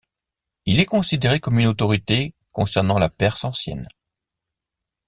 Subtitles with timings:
[0.65, 3.87] Il est considéré comme une autorité concernant la Perse ancienne.